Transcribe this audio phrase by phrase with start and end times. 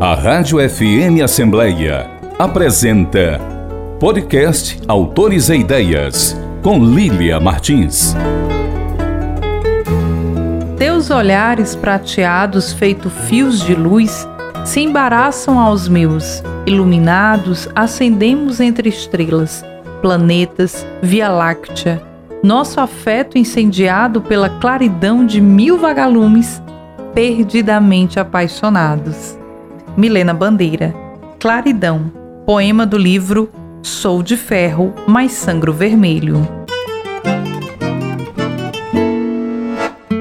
[0.00, 3.40] A Rádio FM Assembleia apresenta
[3.98, 8.14] Podcast Autores e Ideias, com Lília Martins.
[10.76, 14.24] Teus olhares prateados, feito fios de luz,
[14.64, 16.44] se embaraçam aos meus.
[16.64, 19.64] Iluminados, ascendemos entre estrelas,
[20.00, 22.00] planetas, Via Láctea.
[22.40, 26.62] Nosso afeto incendiado pela claridão de mil vagalumes,
[27.12, 29.37] perdidamente apaixonados.
[29.98, 30.94] Milena Bandeira.
[31.40, 32.12] Claridão.
[32.46, 33.50] Poema do livro
[33.82, 36.46] Sou de Ferro, mas Sangro Vermelho.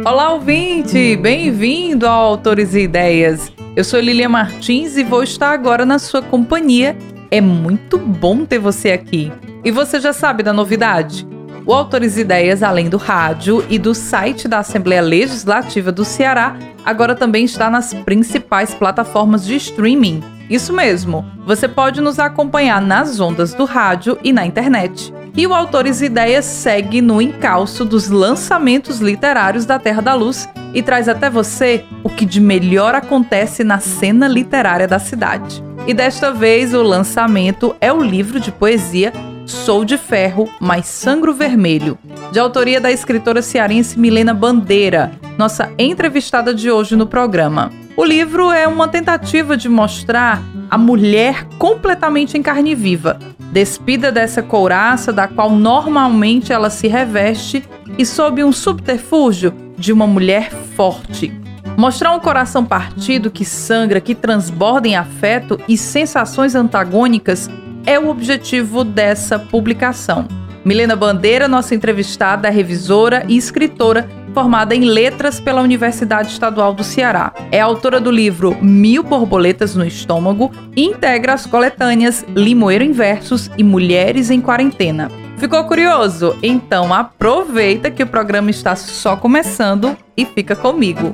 [0.03, 1.15] Olá, ouvinte!
[1.17, 3.53] Bem-vindo ao Autores e Ideias.
[3.75, 6.97] Eu sou Lilia Martins e vou estar agora na sua companhia.
[7.29, 9.31] É muito bom ter você aqui.
[9.63, 11.27] E você já sabe da novidade?
[11.67, 17.13] O Autores Ideias, além do rádio e do site da Assembleia Legislativa do Ceará, agora
[17.13, 20.23] também está nas principais plataformas de streaming.
[20.49, 25.13] Isso mesmo, você pode nos acompanhar nas ondas do rádio e na internet.
[25.35, 30.81] E o Autores Ideias segue no encalço dos lançamentos literários da Terra da Luz e
[30.81, 35.61] traz até você o que de melhor acontece na cena literária da cidade.
[35.85, 39.11] E desta vez o lançamento é o livro de poesia
[39.47, 41.97] Sou de Ferro, mas Sangro Vermelho,
[42.33, 47.71] de autoria da escritora cearense Milena Bandeira, nossa entrevistada de hoje no programa.
[47.95, 53.17] O livro é uma tentativa de mostrar a mulher completamente em carne viva,
[53.53, 57.63] despida dessa couraça da qual normalmente ela se reveste
[57.97, 61.31] e sob um subterfúgio de uma mulher forte.
[61.77, 67.49] Mostrar um coração partido que sangra, que transborda em afeto e sensações antagônicas
[67.87, 70.27] é o objetivo dessa publicação.
[70.63, 76.83] Milena Bandeira, nossa entrevistada, é revisora e escritora formada em letras pela Universidade Estadual do
[76.83, 77.33] Ceará.
[77.49, 83.49] É autora do livro Mil Borboletas no Estômago e integra as coletâneas Limoeiro em Versos
[83.57, 85.09] e Mulheres em Quarentena.
[85.37, 86.37] Ficou curioso?
[86.43, 91.11] Então aproveita que o programa está só começando e fica comigo.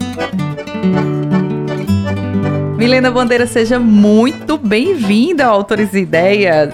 [2.84, 6.74] Milena Bandeira, seja muito bem-vinda ao Autores e Ideias.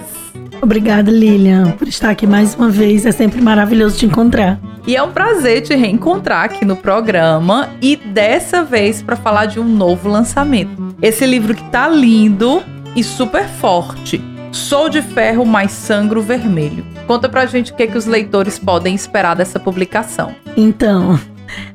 [0.60, 3.06] Obrigada, Lilian, por estar aqui mais uma vez.
[3.06, 4.58] É sempre maravilhoso te encontrar.
[4.88, 9.60] E é um prazer te reencontrar aqui no programa e dessa vez para falar de
[9.60, 10.96] um novo lançamento.
[11.00, 12.60] Esse livro que tá lindo
[12.96, 14.20] e super forte.
[14.50, 16.84] Sou de ferro, mas sangro vermelho.
[17.06, 20.34] Conta pra gente o que, que os leitores podem esperar dessa publicação.
[20.56, 21.20] Então,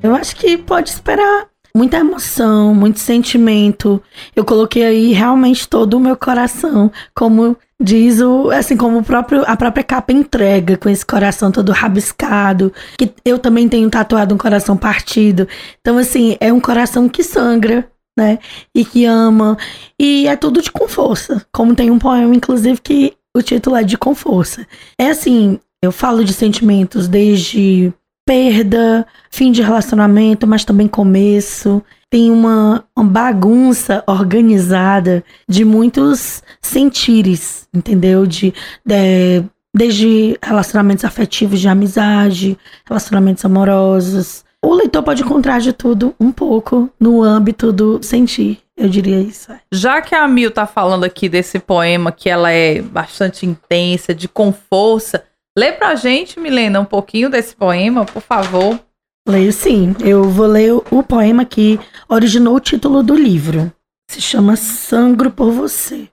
[0.03, 4.01] eu acho que pode esperar muita emoção, muito sentimento.
[4.33, 9.43] Eu coloquei aí realmente todo o meu coração, como diz o, assim como o próprio
[9.45, 14.37] a própria capa entrega com esse coração todo rabiscado, que eu também tenho tatuado um
[14.37, 15.45] coração partido.
[15.81, 17.85] Então assim, é um coração que sangra,
[18.17, 18.39] né?
[18.73, 19.57] E que ama
[19.99, 21.45] e é tudo de com força.
[21.51, 24.65] Como tem um poema inclusive que o título é de com força.
[24.97, 27.93] É assim, eu falo de sentimentos desde
[28.25, 31.81] perda, fim de relacionamento, mas também começo.
[32.09, 38.25] Tem uma, uma bagunça organizada de muitos sentires, entendeu?
[38.25, 38.53] De,
[38.85, 39.43] de,
[39.73, 44.43] desde relacionamentos afetivos de amizade, relacionamentos amorosos.
[44.61, 48.59] O leitor pode encontrar de tudo um pouco no âmbito do sentir.
[48.75, 49.51] Eu diria isso.
[49.51, 49.59] É.
[49.71, 54.27] Já que a Mil tá falando aqui desse poema que ela é bastante intensa, de
[54.27, 55.23] com força,
[55.57, 58.79] Lê pra gente, Milena, um pouquinho desse poema, por favor.
[59.27, 59.95] Leio sim.
[60.03, 61.79] Eu vou ler o poema que
[62.09, 63.71] originou o título do livro.
[64.11, 66.09] Se chama Sangro por Você.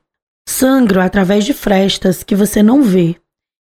[0.48, 3.16] Sangro através de frestas que você não vê.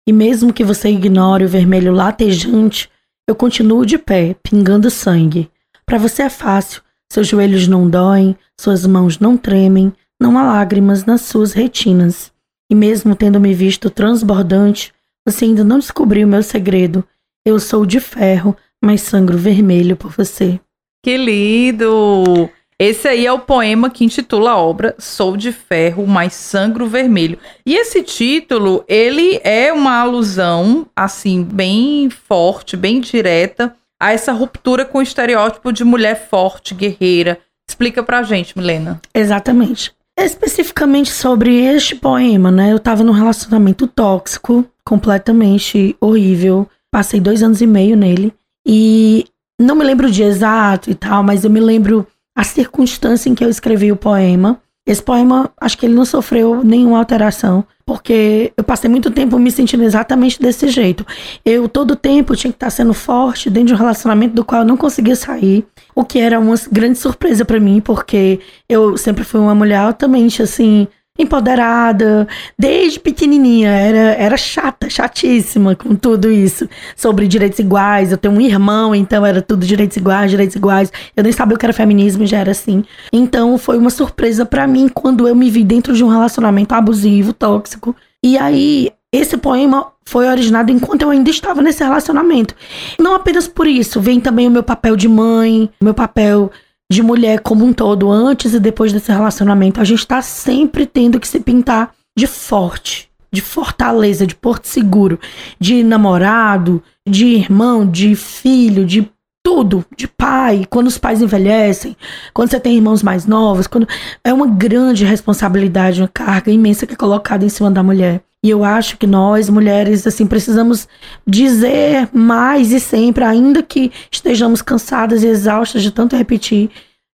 [0.07, 2.91] E mesmo que você ignore o vermelho latejante,
[3.29, 5.51] eu continuo de pé, pingando sangue.
[5.87, 6.83] Para você é fácil.
[7.11, 12.33] Seus joelhos não doem, suas mãos não tremem, não há lágrimas nas suas retinas.
[12.71, 14.93] E mesmo tendo me visto transbordante,
[15.31, 17.05] você ainda não descobriu o meu segredo.
[17.45, 20.59] Eu sou de ferro, mas sangro vermelho por você.
[21.05, 22.49] Que lindo!
[22.81, 27.37] Esse aí é o poema que intitula a obra Sou de Ferro, mas Sangro Vermelho.
[27.67, 34.85] E esse título, ele é uma alusão, assim, bem forte, bem direta, a essa ruptura
[34.85, 37.41] com o estereótipo de mulher forte, guerreira.
[37.69, 39.01] Explica pra gente, Milena.
[39.13, 39.93] Exatamente.
[40.19, 42.73] Especificamente sobre este poema, né?
[42.73, 46.69] Eu tava num relacionamento tóxico, completamente horrível.
[46.91, 48.35] Passei dois anos e meio nele.
[48.67, 49.27] E
[49.61, 52.05] não me lembro o dia exato e tal, mas eu me lembro
[52.37, 54.61] a circunstância em que eu escrevi o poema.
[54.85, 59.51] Esse poema, acho que ele não sofreu nenhuma alteração porque eu passei muito tempo me
[59.51, 61.07] sentindo exatamente desse jeito.
[61.43, 64.67] Eu todo tempo tinha que estar sendo forte dentro de um relacionamento do qual eu
[64.67, 65.67] não conseguia sair,
[65.99, 70.41] o que era uma grande surpresa para mim, porque eu sempre fui uma mulher altamente
[70.41, 70.87] assim
[71.19, 78.33] empoderada, desde pequenininha, era, era chata, chatíssima com tudo isso, sobre direitos iguais, eu tenho
[78.33, 81.73] um irmão, então era tudo direitos iguais, direitos iguais, eu nem sabia o que era
[81.73, 82.85] feminismo, já era assim.
[83.13, 87.33] Então foi uma surpresa para mim quando eu me vi dentro de um relacionamento abusivo,
[87.33, 92.55] tóxico, e aí esse poema foi originado enquanto eu ainda estava nesse relacionamento.
[92.99, 96.51] Não apenas por isso, vem também o meu papel de mãe, meu papel
[96.91, 101.21] de mulher como um todo, antes e depois desse relacionamento, a gente tá sempre tendo
[101.21, 105.19] que se pintar de forte, de fortaleza, de porto seguro,
[105.61, 109.11] de namorado, de irmão, de filho, de
[109.43, 111.97] tudo, de pai, quando os pais envelhecem,
[112.35, 113.87] quando você tem irmãos mais novos, quando
[114.25, 118.23] é uma grande responsabilidade, uma carga imensa que é colocada em cima da mulher.
[118.45, 120.87] E eu acho que nós, mulheres, assim, precisamos
[121.27, 126.71] dizer mais e sempre, ainda que estejamos cansadas e exaustas de tanto repetir,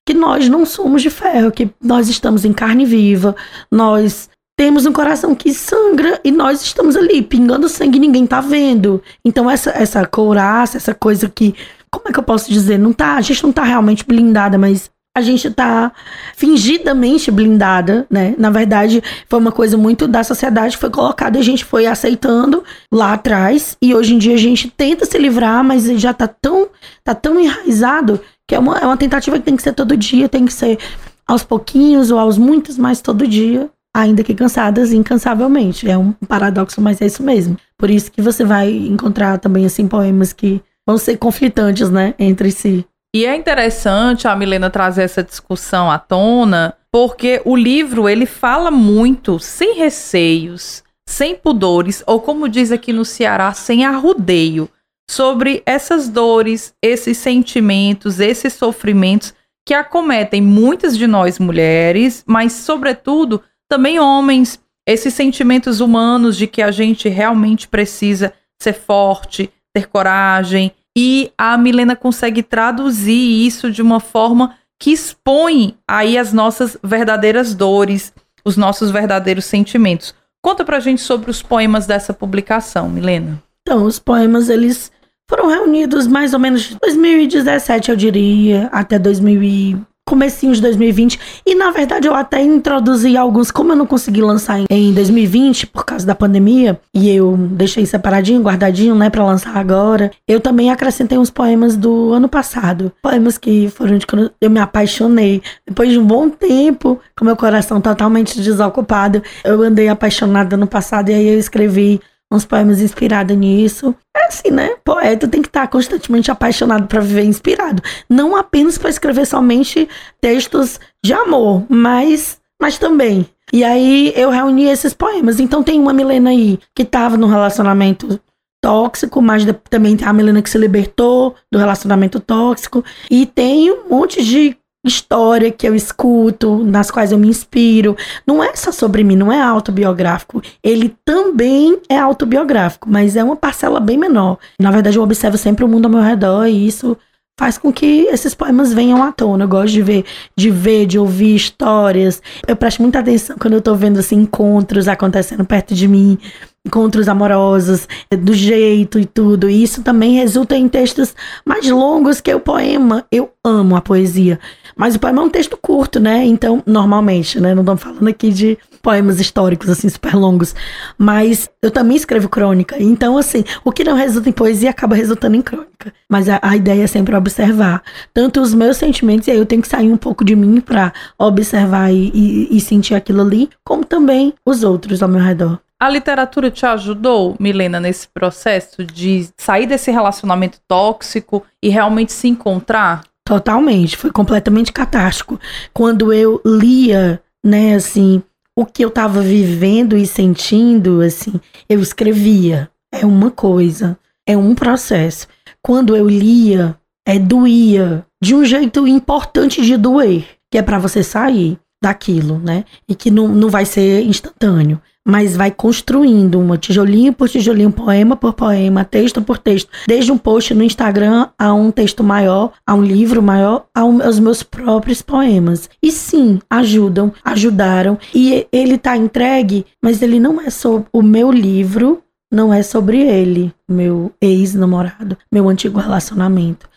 [0.05, 3.35] que nós não somos de ferro, que nós estamos em carne viva,
[3.71, 8.41] nós temos um coração que sangra e nós estamos ali pingando sangue e ninguém tá
[8.41, 9.01] vendo.
[9.25, 11.55] Então essa essa couraça, essa coisa que,
[11.89, 14.91] como é que eu posso dizer, não tá, a gente não tá realmente blindada, mas
[15.15, 15.91] a gente tá
[16.35, 18.33] fingidamente blindada, né?
[18.37, 22.63] Na verdade, foi uma coisa muito da sociedade que foi colocada a gente foi aceitando
[22.91, 23.77] lá atrás.
[23.79, 26.67] E hoje em dia a gente tenta se livrar, mas já tá tão,
[27.03, 30.27] tá tão enraizado que é uma, é uma tentativa que tem que ser todo dia,
[30.27, 30.79] tem que ser
[31.27, 35.89] aos pouquinhos ou aos muitos, mas todo dia, ainda que cansadas, incansavelmente.
[35.89, 37.55] É um paradoxo, mas é isso mesmo.
[37.77, 42.51] Por isso que você vai encontrar também, assim, poemas que vão ser conflitantes, né, entre
[42.51, 42.85] si.
[43.15, 48.71] E é interessante a Milena trazer essa discussão à tona, porque o livro ele fala
[48.71, 54.67] muito sem receios, sem pudores, ou como diz aqui no Ceará, sem arrudeio,
[55.07, 59.31] sobre essas dores, esses sentimentos, esses sofrimentos
[59.63, 66.63] que acometem muitas de nós mulheres, mas sobretudo também homens, esses sentimentos humanos de que
[66.63, 73.81] a gente realmente precisa ser forte, ter coragem, e a Milena consegue traduzir isso de
[73.81, 78.13] uma forma que expõe aí as nossas verdadeiras dores,
[78.43, 80.13] os nossos verdadeiros sentimentos.
[80.41, 83.41] Conta pra gente sobre os poemas dessa publicação, Milena.
[83.61, 84.91] Então, os poemas, eles
[85.29, 91.19] foram reunidos mais ou menos de 2017, eu diria, até 2000 comecinho de 2020.
[91.45, 95.85] E na verdade eu até introduzi alguns, como eu não consegui lançar em 2020 por
[95.85, 100.11] causa da pandemia, e eu deixei separadinho, guardadinho, né, para lançar agora.
[100.27, 102.91] Eu também acrescentei uns poemas do ano passado.
[103.01, 105.41] Poemas que foram de quando eu me apaixonei.
[105.67, 111.09] Depois de um bom tempo, com meu coração totalmente desocupado, eu andei apaixonada no passado
[111.09, 112.01] e aí eu escrevi
[112.33, 113.95] uns poemas inspirados nisso.
[114.15, 114.75] É assim, né?
[114.83, 117.81] Poeta tem que estar constantemente apaixonado para viver inspirado.
[118.09, 119.87] Não apenas para escrever somente
[120.19, 123.27] textos de amor, mas, mas também.
[123.51, 125.39] E aí eu reuni esses poemas.
[125.39, 128.19] Então tem uma Milena aí que estava num relacionamento
[128.61, 132.83] tóxico, mas também tem a Milena que se libertou do relacionamento tóxico.
[133.11, 137.95] E tem um monte de história que eu escuto, nas quais eu me inspiro.
[138.27, 140.41] Não é só sobre mim, não é autobiográfico.
[140.61, 144.37] Ele também é autobiográfico, mas é uma parcela bem menor.
[144.59, 146.97] Na verdade, eu observo sempre o mundo ao meu redor e isso
[147.39, 149.45] faz com que esses poemas venham à tona.
[149.45, 152.21] Eu gosto de ver, de ver, de ouvir histórias.
[152.47, 156.17] Eu presto muita atenção quando eu tô vendo assim encontros acontecendo perto de mim,
[156.65, 159.49] encontros amorosos, do jeito e tudo.
[159.49, 161.13] E isso também resulta em textos
[161.45, 163.05] mais longos que o poema.
[163.11, 164.39] Eu amo a poesia.
[164.75, 166.25] Mas o poema é um texto curto, né?
[166.25, 167.53] Então, normalmente, né?
[167.53, 170.55] Não estamos falando aqui de poemas históricos, assim, super longos.
[170.97, 172.75] Mas eu também escrevo crônica.
[172.79, 175.93] Então, assim, o que não resulta em poesia acaba resultando em crônica.
[176.09, 179.61] Mas a, a ideia é sempre observar tanto os meus sentimentos, e aí eu tenho
[179.61, 183.83] que sair um pouco de mim para observar e, e, e sentir aquilo ali, como
[183.83, 185.59] também os outros ao meu redor.
[185.83, 192.29] A literatura te ajudou, Milena, nesse processo de sair desse relacionamento tóxico e realmente se
[192.29, 193.03] encontrar?
[193.25, 195.43] Totalmente, foi completamente catástrofe.
[195.73, 198.23] Quando eu lia, né, assim,
[198.57, 201.33] o que eu tava vivendo e sentindo, assim,
[201.67, 202.71] eu escrevia.
[202.89, 205.27] É uma coisa, é um processo.
[205.61, 211.03] Quando eu lia, é doía de um jeito importante de doer, que é para você
[211.03, 212.63] sair daquilo, né?
[212.87, 218.15] E que não, não vai ser instantâneo mas vai construindo uma tijolinho por tijolinho, poema
[218.15, 222.73] por poema, texto por texto, desde um post no Instagram a um texto maior, a
[222.73, 225.69] um livro maior, aos meus próprios poemas.
[225.81, 227.97] E sim, ajudam, ajudaram.
[228.13, 232.99] E ele tá entregue, mas ele não é só o meu livro, não é sobre
[232.99, 236.67] ele, meu ex-namorado, meu antigo relacionamento.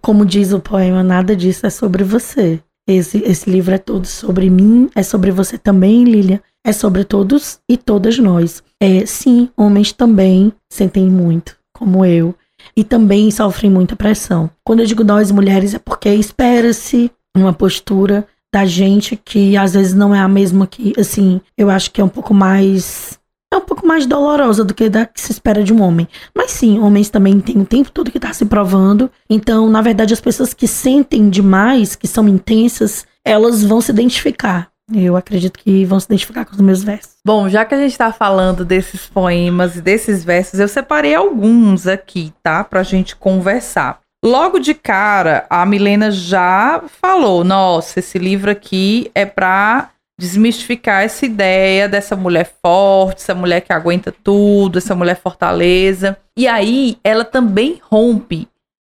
[0.00, 2.60] Como diz o poema, nada disso é sobre você.
[2.88, 7.58] Esse, esse livro é todo sobre mim, é sobre você também, Lilia é sobre todos
[7.68, 8.62] e todas nós.
[8.80, 12.34] É, sim, homens também sentem muito, como eu,
[12.76, 14.50] e também sofrem muita pressão.
[14.64, 19.94] Quando eu digo nós mulheres, é porque espera-se uma postura da gente que às vezes
[19.94, 23.18] não é a mesma que, assim, eu acho que é um pouco mais
[23.52, 26.06] é um pouco mais dolorosa do que da que se espera de um homem.
[26.34, 29.10] Mas sim, homens também têm o tempo todo que tá se provando.
[29.28, 34.70] Então, na verdade, as pessoas que sentem demais, que são intensas, elas vão se identificar.
[34.92, 37.16] Eu acredito que vão se identificar com os meus versos.
[37.24, 41.86] Bom, já que a gente está falando desses poemas e desses versos, eu separei alguns
[41.86, 42.64] aqui, tá?
[42.64, 44.00] Pra gente conversar.
[44.24, 51.24] Logo de cara, a Milena já falou: nossa, esse livro aqui é pra desmistificar essa
[51.24, 56.14] ideia dessa mulher forte, essa mulher que aguenta tudo, essa mulher fortaleza.
[56.36, 58.46] E aí, ela também rompe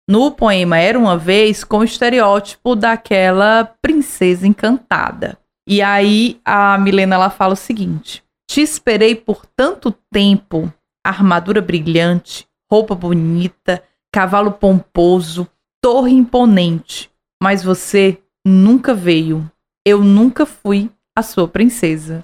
[0.09, 5.38] no poema Era uma Vez com o estereótipo daquela princesa encantada.
[5.67, 10.74] E aí a Milena ela fala o seguinte: Te esperei por tanto tempo,
[11.05, 15.48] armadura brilhante, roupa bonita, cavalo pomposo,
[15.79, 19.48] torre imponente, mas você nunca veio.
[19.86, 22.23] Eu nunca fui a sua princesa.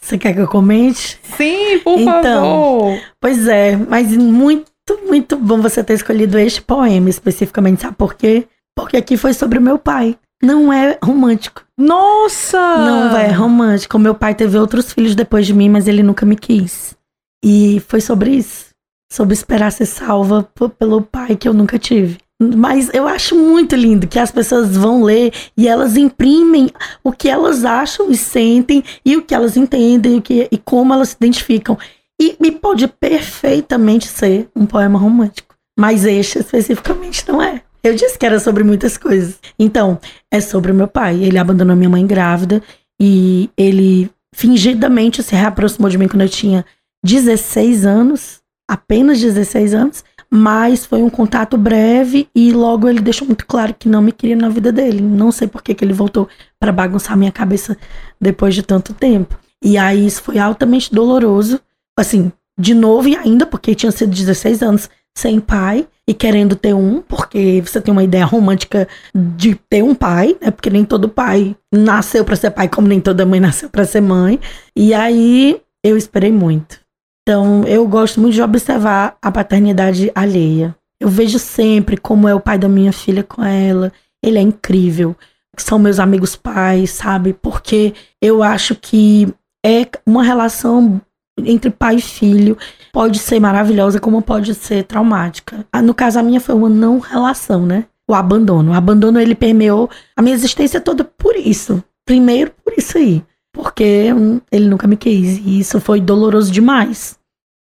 [0.00, 1.18] Você quer que eu comente?
[1.36, 3.00] Sim, por então, favor.
[3.20, 4.70] Pois é, mas muito,
[5.06, 8.46] muito bom você ter escolhido este poema especificamente, sabe por quê?
[8.76, 11.64] Porque aqui foi sobre o meu pai não é romântico.
[11.78, 12.58] Nossa!
[12.58, 13.98] Não é romântico.
[13.98, 16.96] Meu pai teve outros filhos depois de mim, mas ele nunca me quis.
[17.44, 18.66] E foi sobre isso.
[19.10, 20.48] Sobre esperar ser salva
[20.78, 22.18] pelo pai que eu nunca tive.
[22.40, 26.70] Mas eu acho muito lindo que as pessoas vão ler e elas imprimem
[27.02, 31.10] o que elas acham e sentem e o que elas entendem que, e como elas
[31.10, 31.78] se identificam.
[32.20, 35.54] E, e pode perfeitamente ser um poema romântico.
[35.78, 37.62] Mas este especificamente não é.
[37.82, 39.38] Eu disse que era sobre muitas coisas.
[39.58, 39.98] Então,
[40.30, 41.22] é sobre meu pai.
[41.22, 42.62] Ele abandonou minha mãe grávida
[43.00, 46.64] e ele fingidamente se reaproximou de mim quando eu tinha
[47.04, 53.46] 16 anos, apenas 16 anos, mas foi um contato breve e logo ele deixou muito
[53.46, 55.00] claro que não me queria na vida dele.
[55.00, 56.28] Não sei por que, que ele voltou
[56.58, 57.76] para bagunçar minha cabeça
[58.20, 59.38] depois de tanto tempo.
[59.62, 61.60] E aí isso foi altamente doloroso.
[61.98, 66.74] Assim, de novo e ainda, porque tinha sido 16 anos sem pai e querendo ter
[66.74, 70.50] um, porque você tem uma ideia romântica de ter um pai, né?
[70.50, 74.02] Porque nem todo pai nasceu para ser pai, como nem toda mãe nasceu para ser
[74.02, 74.38] mãe.
[74.76, 76.85] E aí eu esperei muito.
[77.28, 80.76] Então, eu gosto muito de observar a paternidade alheia.
[81.00, 83.92] Eu vejo sempre como é o pai da minha filha com ela.
[84.22, 85.16] Ele é incrível.
[85.58, 87.32] São meus amigos pais, sabe?
[87.32, 89.26] Porque eu acho que
[89.64, 91.00] é uma relação
[91.38, 92.56] entre pai e filho
[92.92, 95.66] pode ser maravilhosa, como pode ser traumática.
[95.72, 97.86] Ah, no caso, a minha foi uma não relação, né?
[98.08, 98.70] O abandono.
[98.70, 101.82] O abandono, ele permeou a minha existência toda por isso.
[102.06, 103.24] Primeiro, por isso aí.
[103.56, 104.10] Porque
[104.52, 105.38] ele nunca me quis.
[105.38, 107.18] E isso foi doloroso demais.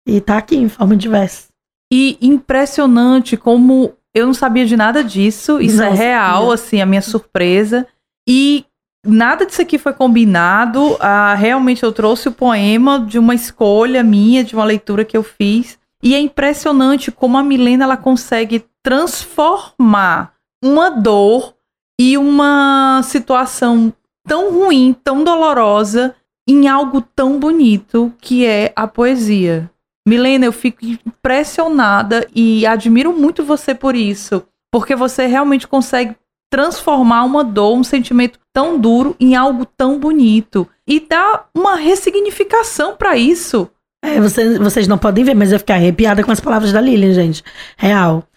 [0.07, 1.49] E tá aqui em forma diversa.
[1.91, 5.61] E impressionante como eu não sabia de nada disso.
[5.61, 7.85] Isso é Nossa, é real, assim, a minha surpresa.
[8.27, 8.65] E
[9.05, 10.95] Nada disso aqui foi combinado.
[10.99, 15.23] Ah, realmente eu trouxe o poema de uma escolha minha, de uma leitura que eu
[15.23, 15.77] fiz.
[16.01, 21.53] E é impressionante como a Milena ela consegue transformar uma dor
[21.99, 23.93] e uma situação
[24.27, 26.15] tão ruim, tão dolorosa,
[26.47, 29.69] em algo tão bonito que é a poesia.
[30.07, 36.15] Milena, eu fico impressionada e admiro muito você por isso, porque você realmente consegue
[36.51, 42.95] transformar uma dor, um sentimento tão duro em algo tão bonito e dar uma ressignificação
[42.95, 43.69] para isso.
[44.03, 47.13] É, vocês, vocês não podem ver, mas eu fiquei arrepiada com as palavras da Lilian,
[47.13, 47.41] gente.
[47.77, 48.27] Real.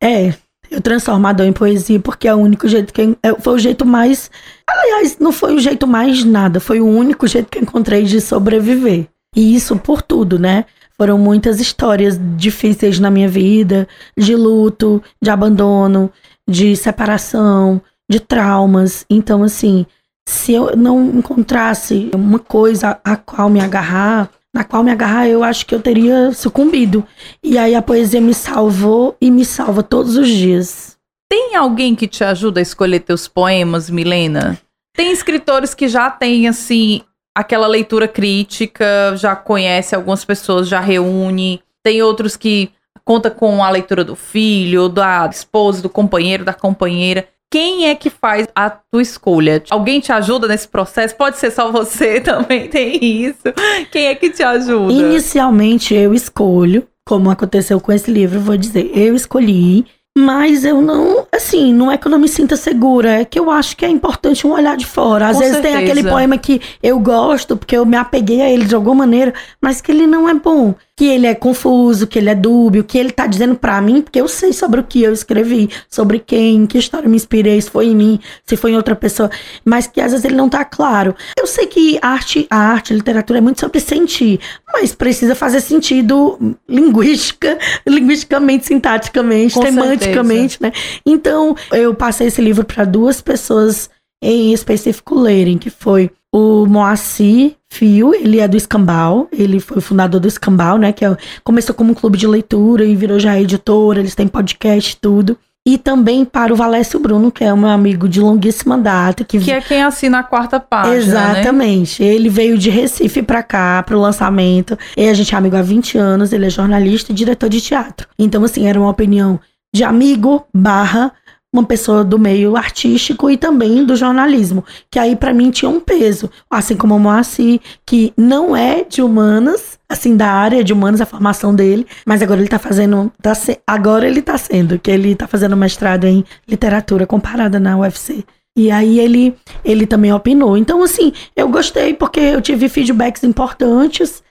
[0.00, 0.34] É,
[0.70, 3.54] eu transformo a dor em poesia porque é o único jeito que eu, é, foi
[3.54, 4.30] o jeito mais,
[4.68, 8.20] aliás, não foi o jeito mais nada, foi o único jeito que eu encontrei de
[8.20, 9.06] sobreviver.
[9.34, 10.64] E isso por tudo, né?
[10.96, 16.10] Foram muitas histórias difíceis na minha vida, de luto, de abandono,
[16.48, 19.04] de separação, de traumas.
[19.10, 19.84] Então, assim,
[20.26, 25.44] se eu não encontrasse uma coisa a qual me agarrar, na qual me agarrar, eu
[25.44, 27.06] acho que eu teria sucumbido.
[27.42, 30.96] E aí a poesia me salvou e me salva todos os dias.
[31.28, 34.58] Tem alguém que te ajuda a escolher teus poemas, Milena?
[34.96, 37.02] Tem escritores que já têm, assim,
[37.36, 41.60] aquela leitura crítica, já conhece algumas pessoas, já reúne.
[41.84, 42.70] Tem outros que
[43.04, 47.28] conta com a leitura do filho, da esposa, do companheiro, da companheira.
[47.56, 49.62] Quem é que faz a tua escolha?
[49.70, 51.16] Alguém te ajuda nesse processo?
[51.16, 53.44] Pode ser só você também, tem isso.
[53.90, 54.92] Quem é que te ajuda?
[54.92, 59.86] Inicialmente eu escolho, como aconteceu com esse livro, vou dizer, eu escolhi
[60.18, 63.50] mas eu não, assim, não é que eu não me sinta segura, é que eu
[63.50, 65.28] acho que é importante um olhar de fora.
[65.28, 65.76] Às Com vezes certeza.
[65.76, 69.34] tem aquele poema que eu gosto, porque eu me apeguei a ele de alguma maneira,
[69.60, 70.74] mas que ele não é bom.
[70.96, 74.20] Que ele é confuso, que ele é dúbio, que ele tá dizendo pra mim, porque
[74.20, 77.88] eu sei sobre o que eu escrevi, sobre quem, que história me inspirei, se foi
[77.88, 79.30] em mim, se foi em outra pessoa,
[79.64, 81.14] mas que às vezes ele não tá claro.
[81.38, 84.40] Eu sei que arte, a arte, a literatura é muito sobre sentir,
[84.72, 90.72] mas precisa fazer sentido linguística, linguisticamente, sintaticamente, Com tematicamente, né?
[91.04, 93.90] Então, eu passei esse livro para duas pessoas
[94.22, 99.80] em específico lerem, que foi o Moacir Fio, ele é do Escambau, ele foi o
[99.80, 100.92] fundador do Escambau, né?
[100.92, 104.92] Que é, começou como um clube de leitura e virou já editora, eles têm podcast
[104.92, 105.38] e tudo.
[105.66, 109.40] E também para o Valécio Bruno, que é um meu amigo de longuíssima data, que,
[109.40, 110.98] Que é quem assina a quarta página, né?
[110.98, 112.02] Exatamente.
[112.04, 114.78] Ele veio de Recife pra cá, pro lançamento.
[114.94, 118.06] E a gente é amigo há 20 anos, ele é jornalista e diretor de teatro.
[118.18, 119.40] Então, assim, era uma opinião
[119.74, 121.12] de amigo barra
[121.60, 125.80] uma pessoa do meio artístico e também do jornalismo, que aí pra mim tinha um
[125.80, 131.00] peso, assim como o Moacir, que não é de humanas, assim da área de humanas
[131.00, 134.90] a formação dele, mas agora ele tá fazendo, tá se- agora ele tá sendo, que
[134.90, 138.24] ele tá fazendo mestrado em literatura comparada na UFC.
[138.58, 139.34] E aí ele
[139.64, 140.56] ele também opinou.
[140.56, 144.22] Então assim, eu gostei porque eu tive feedbacks importantes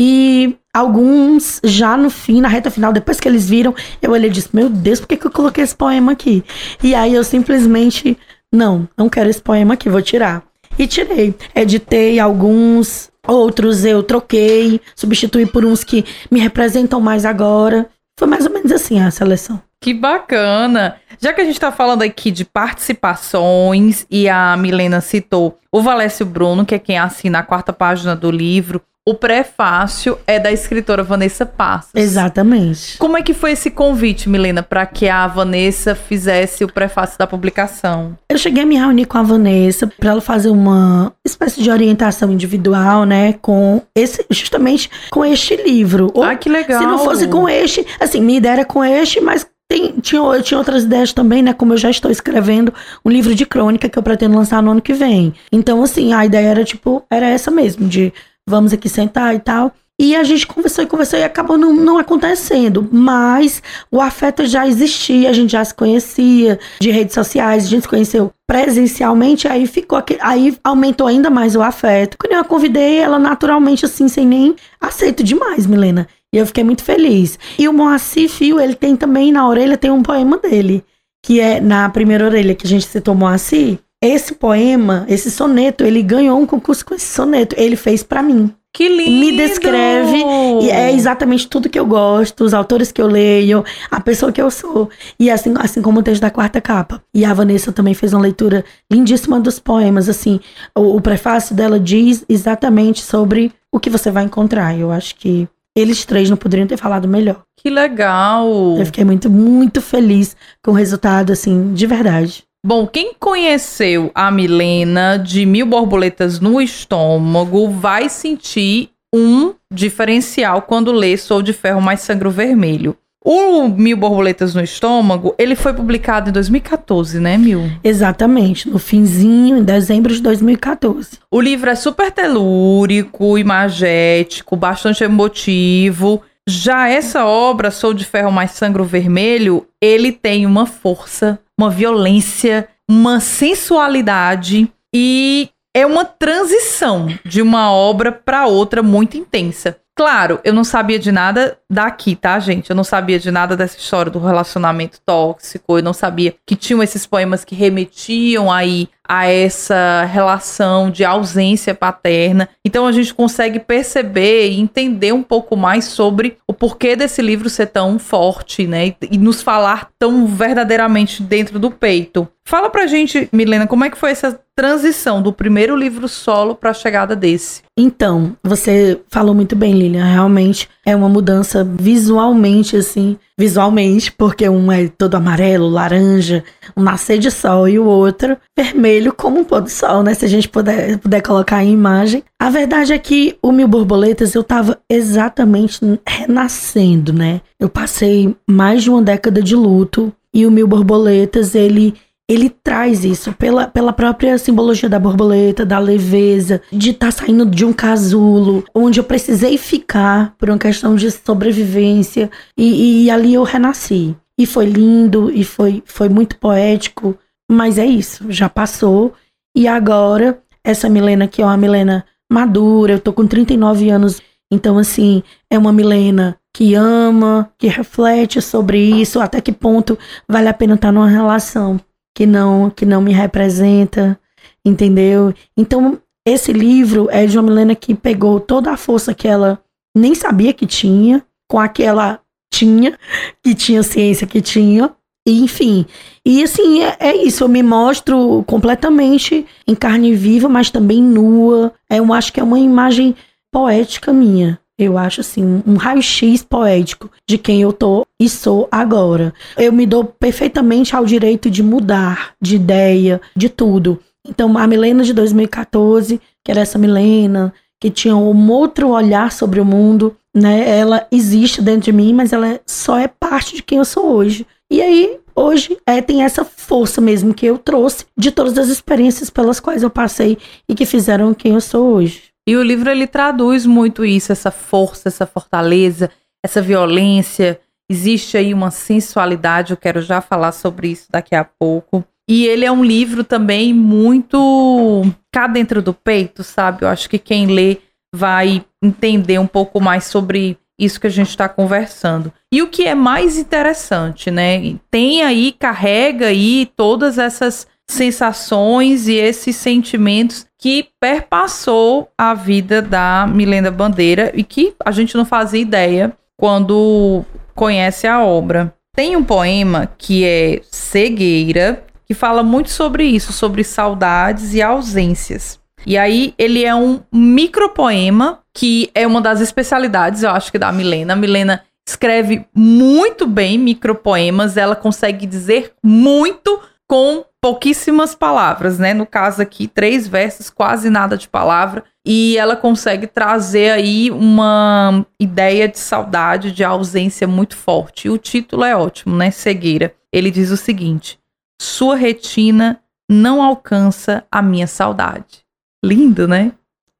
[0.00, 4.32] e alguns já no fim, na reta final, depois que eles viram, eu olhei e
[4.32, 6.44] disse: Meu Deus, por que, que eu coloquei esse poema aqui?
[6.80, 8.16] E aí eu simplesmente,
[8.52, 10.44] não, não quero esse poema aqui, vou tirar.
[10.78, 11.34] E tirei.
[11.52, 17.88] Editei alguns, outros eu troquei, substituí por uns que me representam mais agora.
[18.16, 19.60] Foi mais ou menos assim a seleção.
[19.80, 20.96] Que bacana!
[21.20, 26.24] Já que a gente tá falando aqui de participações e a Milena citou o Valécio
[26.24, 31.02] Bruno, que é quem assina a quarta página do livro, o prefácio é da escritora
[31.02, 31.92] Vanessa Passos.
[31.94, 32.98] Exatamente.
[32.98, 37.26] Como é que foi esse convite, Milena, para que a Vanessa fizesse o prefácio da
[37.26, 38.18] publicação?
[38.28, 42.30] Eu cheguei a me reunir com a Vanessa para ela fazer uma espécie de orientação
[42.30, 46.10] individual, né, com esse justamente com este livro.
[46.12, 46.78] Ou, ah, que legal!
[46.78, 50.42] se não fosse com este, assim, minha ideia era com este, mas tem, tinha, eu
[50.42, 51.54] tinha outras ideias também, né?
[51.54, 54.82] Como eu já estou escrevendo um livro de crônica que eu pretendo lançar no ano
[54.82, 55.32] que vem.
[55.52, 58.12] Então, assim, a ideia era tipo, era essa mesmo, de
[58.48, 59.72] vamos aqui sentar e tal.
[60.00, 62.88] E a gente conversou e conversou e acabou não, não acontecendo.
[62.92, 67.82] Mas o afeto já existia, a gente já se conhecia de redes sociais, a gente
[67.82, 72.16] se conheceu presencialmente, aí ficou aí aumentou ainda mais o afeto.
[72.16, 76.06] Quando eu a convidei, ela naturalmente, assim, sem nem aceito demais, Milena.
[76.32, 77.36] E eu fiquei muito feliz.
[77.58, 80.84] E o Moacir Fio, ele tem também na orelha, tem um poema dele,
[81.24, 83.80] que é na primeira orelha que a gente citou Moacir.
[84.02, 87.56] Esse poema, esse soneto, ele ganhou um concurso com esse soneto.
[87.58, 88.54] Ele fez pra mim.
[88.72, 89.10] Que lindo!
[89.10, 90.22] Me descreve
[90.62, 94.40] E é exatamente tudo que eu gosto, os autores que eu leio, a pessoa que
[94.40, 94.88] eu sou.
[95.18, 97.02] E assim, assim como o texto da quarta capa.
[97.12, 100.08] E a Vanessa também fez uma leitura lindíssima dos poemas.
[100.08, 100.38] Assim,
[100.76, 104.78] o, o prefácio dela diz exatamente sobre o que você vai encontrar.
[104.78, 107.42] Eu acho que eles três não poderiam ter falado melhor.
[107.56, 108.76] Que legal!
[108.78, 112.47] Eu fiquei muito, muito feliz com o resultado, assim, de verdade.
[112.66, 120.90] Bom, quem conheceu a Milena de Mil Borboletas no Estômago vai sentir um diferencial quando
[120.90, 122.96] lê Sou de Ferro Mais Sangro Vermelho.
[123.24, 127.70] O Mil Borboletas no Estômago, ele foi publicado em 2014, né, Mil?
[127.84, 131.10] Exatamente, no finzinho, em dezembro de 2014.
[131.30, 136.22] O livro é super telúrico, imagético, bastante emotivo.
[136.48, 142.68] Já essa obra, Sou de Ferro Mais Sangro Vermelho, ele tem uma força, uma violência,
[142.88, 149.76] uma sensualidade e é uma transição de uma obra para outra muito intensa.
[149.98, 152.70] Claro, eu não sabia de nada daqui, tá, gente?
[152.70, 156.80] Eu não sabia de nada dessa história do relacionamento tóxico, eu não sabia que tinham
[156.80, 162.48] esses poemas que remetiam aí a essa relação de ausência paterna.
[162.64, 167.48] Então a gente consegue perceber e entender um pouco mais sobre o porquê desse livro
[167.48, 168.94] ser tão forte, né?
[169.10, 172.28] E nos falar tão verdadeiramente dentro do peito.
[172.44, 176.70] Fala pra gente, Milena, como é que foi essa transição do primeiro livro solo para
[176.70, 177.62] a chegada desse?
[177.76, 180.04] Então, você falou muito bem, Lilian.
[180.04, 186.42] Realmente é uma mudança visualmente, assim, visualmente, porque um é todo amarelo, laranja,
[186.74, 190.14] um nascer de sol, e o outro vermelho como um pôr do sol, né?
[190.14, 192.24] Se a gente puder, puder colocar em imagem.
[192.40, 197.42] A verdade é que o Mil Borboletas eu tava exatamente renascendo, né?
[197.60, 201.94] Eu passei mais de uma década de luto, e o Mil Borboletas, ele
[202.28, 207.46] ele traz isso pela, pela própria simbologia da borboleta, da leveza, de estar tá saindo
[207.46, 213.32] de um casulo, onde eu precisei ficar por uma questão de sobrevivência, e, e ali
[213.32, 214.14] eu renasci.
[214.38, 217.16] E foi lindo, e foi, foi muito poético,
[217.50, 219.14] mas é isso, já passou,
[219.56, 224.20] e agora, essa Milena aqui é uma Milena madura, eu tô com 39 anos,
[224.52, 230.48] então assim, é uma Milena que ama, que reflete sobre isso, até que ponto vale
[230.48, 231.80] a pena estar tá numa relação
[232.18, 234.18] que não que não me representa,
[234.64, 235.32] entendeu?
[235.56, 239.62] Então, esse livro é de uma Milena que pegou toda a força que ela
[239.96, 242.18] nem sabia que tinha, com a que ela
[242.52, 242.98] tinha,
[243.40, 244.90] que tinha ciência que tinha,
[245.24, 245.86] enfim.
[246.26, 251.72] E assim, é, é, isso, eu me mostro completamente em carne viva, mas também nua.
[251.88, 253.14] É, eu acho que é uma imagem
[253.52, 254.58] poética minha.
[254.78, 259.34] Eu acho assim, um raio-x poético de quem eu tô e sou agora.
[259.56, 263.98] Eu me dou perfeitamente ao direito de mudar de ideia, de tudo.
[264.26, 269.60] Então, a Milena de 2014, que era essa Milena, que tinha um outro olhar sobre
[269.60, 270.78] o mundo, né?
[270.78, 274.46] Ela existe dentro de mim, mas ela só é parte de quem eu sou hoje.
[274.70, 279.30] E aí, hoje, é, tem essa força mesmo que eu trouxe de todas as experiências
[279.30, 280.36] pelas quais eu passei
[280.68, 282.27] e que fizeram quem eu sou hoje.
[282.48, 286.10] E o livro ele traduz muito isso, essa força, essa fortaleza,
[286.42, 287.60] essa violência.
[287.90, 292.02] Existe aí uma sensualidade, eu quero já falar sobre isso daqui a pouco.
[292.26, 296.86] E ele é um livro também muito cá dentro do peito, sabe?
[296.86, 297.82] Eu acho que quem lê
[298.16, 302.32] vai entender um pouco mais sobre isso que a gente está conversando.
[302.50, 304.74] E o que é mais interessante, né?
[304.90, 313.26] Tem aí, carrega aí todas essas sensações e esses sentimentos que perpassou a vida da
[313.32, 318.74] Milena Bandeira e que a gente não fazia ideia quando conhece a obra.
[318.94, 325.60] Tem um poema que é Cegueira, que fala muito sobre isso, sobre saudades e ausências.
[325.86, 330.72] E aí ele é um micropoema que é uma das especialidades, eu acho que da
[330.72, 331.12] Milena.
[331.12, 338.92] A Milena escreve muito bem micropoemas, ela consegue dizer muito com pouquíssimas palavras, né?
[338.92, 341.84] No caso aqui, três versos, quase nada de palavra.
[342.04, 348.08] E ela consegue trazer aí uma ideia de saudade, de ausência muito forte.
[348.08, 349.30] E o título é ótimo, né?
[349.30, 349.94] Cegueira.
[350.12, 351.18] Ele diz o seguinte:
[351.60, 355.44] Sua retina não alcança a minha saudade.
[355.84, 356.52] Lindo, né?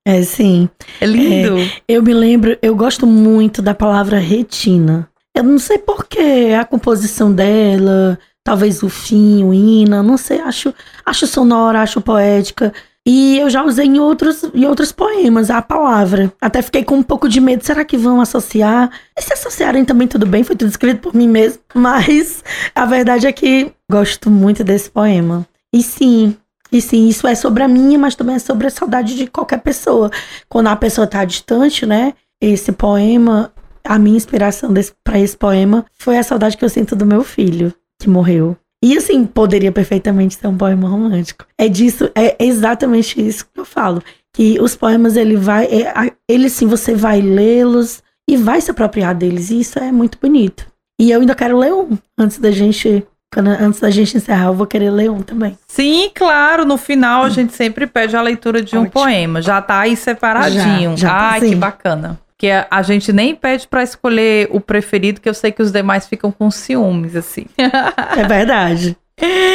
[0.07, 0.69] É, sim.
[1.01, 1.59] É lindo.
[1.59, 5.09] É, eu me lembro, eu gosto muito da palavra retina.
[5.35, 8.19] Eu não sei porquê, a composição dela,
[8.49, 12.73] talvez o fim, o ina, não sei, acho, acho sonora, acho poética.
[13.05, 16.33] E eu já usei em outros, em outros poemas a palavra.
[16.41, 17.63] Até fiquei com um pouco de medo.
[17.63, 18.91] Será que vão associar?
[19.15, 21.61] E se associarem também, tudo bem, foi tudo escrito por mim mesmo.
[21.75, 22.43] Mas
[22.75, 25.47] a verdade é que gosto muito desse poema.
[25.71, 26.35] E sim,
[26.73, 29.61] e sim, isso é sobre a minha, mas também é sobre a saudade de qualquer
[29.61, 30.11] pessoa.
[30.49, 32.15] Quando a pessoa tá distante, né?
[32.41, 33.53] Esse poema,
[33.85, 34.73] a minha inspiração
[35.05, 38.57] para esse poema foi a saudade que eu sinto do meu filho que morreu.
[38.83, 41.45] E assim, poderia perfeitamente ser um poema romântico.
[41.59, 44.03] É disso, é exatamente isso que eu falo.
[44.33, 49.15] Que os poemas, ele vai, é, ele sim, você vai lê-los e vai se apropriar
[49.15, 49.51] deles.
[49.51, 50.67] E isso é muito bonito.
[51.01, 54.55] E eu ainda quero ler um, antes da gente quando, antes da gente encerrar, eu
[54.55, 55.59] vou querer ler um também.
[55.67, 56.65] Sim, claro.
[56.65, 59.43] No final, a gente sempre pede a leitura de um poema.
[59.43, 60.97] Já tá aí separadinho.
[60.97, 64.61] Já, já tá Ai, tá, que bacana que a gente nem pede para escolher o
[64.61, 67.47] preferido, que eu sei que os demais ficam com ciúmes, assim.
[67.59, 68.97] é verdade.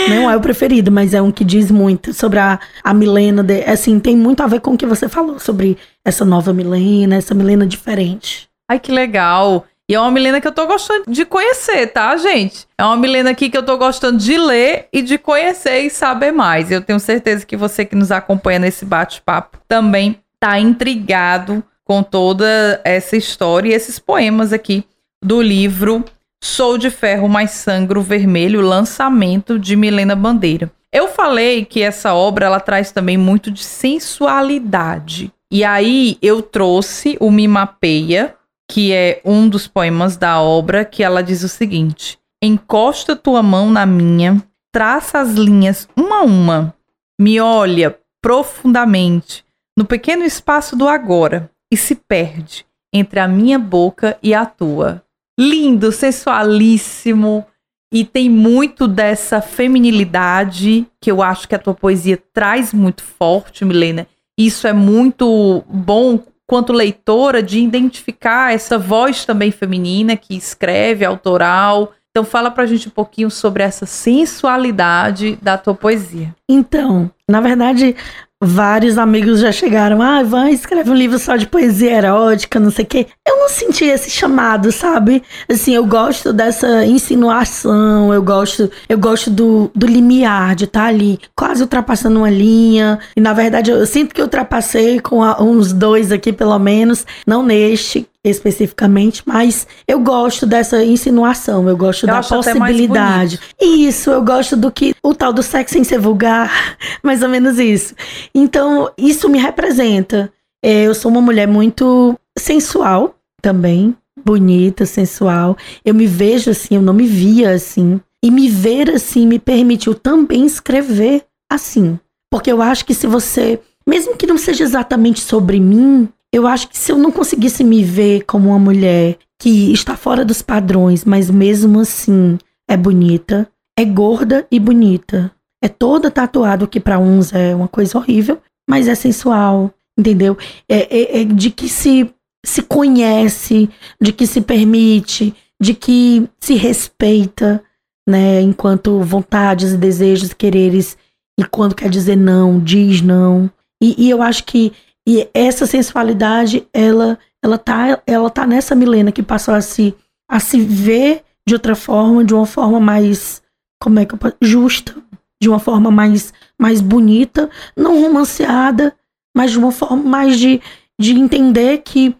[0.09, 3.41] Não é o preferido, mas é um que diz muito sobre a, a Milena.
[3.41, 7.15] De, assim, tem muito a ver com o que você falou sobre essa nova Milena,
[7.15, 8.49] essa Milena diferente.
[8.69, 9.65] Ai, que legal.
[9.89, 12.67] E é uma Milena que eu tô gostando de conhecer, tá, gente?
[12.77, 16.33] É uma Milena aqui que eu tô gostando de ler e de conhecer e saber
[16.33, 16.69] mais.
[16.69, 21.63] Eu tenho certeza que você que nos acompanha nesse bate-papo também tá intrigado
[21.93, 24.83] com toda essa história e esses poemas aqui
[25.23, 26.03] do livro
[26.43, 30.71] Sou de Ferro Mais Sangro Vermelho, lançamento de Milena Bandeira.
[30.91, 35.31] Eu falei que essa obra ela traz também muito de sensualidade.
[35.51, 38.33] E aí eu trouxe o Me Mapeia,
[38.67, 43.69] que é um dos poemas da obra, que ela diz o seguinte: Encosta tua mão
[43.69, 46.73] na minha, traça as linhas uma a uma,
[47.21, 49.45] me olha profundamente
[49.77, 55.03] no pequeno espaço do agora e se perde entre a minha boca e a tua.
[55.39, 57.43] Lindo, sensualíssimo
[57.91, 63.65] e tem muito dessa feminilidade que eu acho que a tua poesia traz muito forte,
[63.65, 64.05] Milena.
[64.37, 71.91] Isso é muito bom quanto leitora de identificar essa voz também feminina que escreve, autoral.
[72.11, 76.35] Então fala pra gente um pouquinho sobre essa sensualidade da tua poesia.
[76.47, 77.95] Então, na verdade,
[78.43, 82.85] vários amigos já chegaram, ah, vai, escreve um livro só de poesia erótica, não sei
[82.85, 83.07] o quê.
[83.27, 85.23] Eu não senti esse chamado, sabe?
[85.49, 90.87] Assim, eu gosto dessa insinuação, eu gosto, eu gosto do, do limiar, de estar tá
[90.87, 92.99] ali, quase ultrapassando uma linha.
[93.15, 97.05] E na verdade, eu, eu sinto que ultrapassei com a, uns dois aqui, pelo menos,
[97.25, 103.39] não neste, especificamente, mas eu gosto dessa insinuação, eu gosto eu da possibilidade.
[103.61, 107.59] Isso, eu gosto do que o tal do sexo sem ser vulgar, mais ou menos
[107.59, 107.93] isso.
[108.33, 110.31] Então, isso me representa.
[110.63, 115.57] É, eu sou uma mulher muito sensual também, bonita, sensual.
[115.83, 117.99] Eu me vejo assim, eu não me via assim.
[118.23, 121.99] E me ver assim me permitiu também escrever assim.
[122.31, 126.67] Porque eu acho que se você, mesmo que não seja exatamente sobre mim, eu acho
[126.67, 131.05] que se eu não conseguisse me ver como uma mulher que está fora dos padrões,
[131.05, 137.31] mas mesmo assim é bonita, é gorda e bonita, é toda tatuada, que para uns
[137.31, 140.35] é uma coisa horrível, mas é sensual, entendeu?
[140.67, 142.11] É, é, é de que se
[142.45, 143.69] se conhece,
[144.01, 147.63] de que se permite, de que se respeita,
[148.05, 150.97] né, enquanto vontades desejos, quereres,
[151.39, 153.49] e quando quer dizer não, diz não.
[153.81, 154.73] E, e eu acho que
[155.07, 159.93] e essa sensualidade, ela, ela, tá, ela tá nessa Milena que passou a se,
[160.29, 163.41] a se ver de outra forma, de uma forma mais,
[163.81, 164.95] como é que eu posso, justa,
[165.41, 168.95] de uma forma mais, mais bonita, não romanceada,
[169.35, 170.61] mas de uma forma mais de,
[170.99, 172.15] de entender que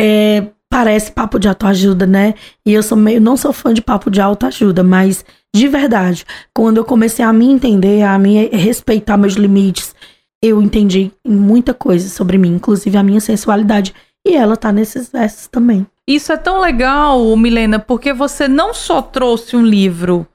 [0.00, 2.34] é, parece papo de autoajuda, né?
[2.64, 6.24] E eu sou meio, não sou fã de papo de autoajuda, mas de verdade,
[6.54, 9.92] quando eu comecei a me entender, a me respeitar meus limites
[10.42, 13.94] eu entendi muita coisa sobre mim, inclusive a minha sensualidade.
[14.26, 15.86] E ela tá nesses versos também.
[16.06, 20.26] Isso é tão legal, Milena, porque você não só trouxe um livro